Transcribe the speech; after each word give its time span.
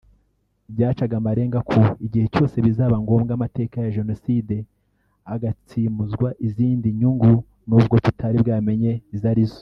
Byacaga 0.73 1.13
amarenga 1.21 1.59
ko 1.69 1.79
igihe 2.05 2.25
cyose 2.33 2.55
bizaba 2.65 2.95
ngombwa 3.03 3.31
amateka 3.37 3.75
ya 3.81 3.93
jenoside 3.97 4.55
agatsimuzwa 5.33 6.27
izindi 6.47 6.87
nyungu 6.99 7.31
nubwo 7.67 7.95
tutari 8.05 8.37
bwamenye 8.43 8.91
izo 9.15 9.27
arizo 9.33 9.59